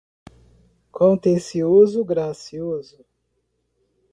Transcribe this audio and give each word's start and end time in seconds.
contencioso, 0.91 2.03
gracioso 2.03 3.05